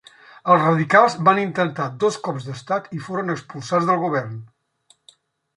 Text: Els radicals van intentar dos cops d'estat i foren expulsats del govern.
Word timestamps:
Els 0.53 0.61
radicals 0.61 1.17
van 1.27 1.41
intentar 1.41 1.85
dos 2.03 2.17
cops 2.29 2.47
d'estat 2.49 2.89
i 3.01 3.05
foren 3.09 3.31
expulsats 3.35 3.89
del 3.91 4.03
govern. 4.07 4.37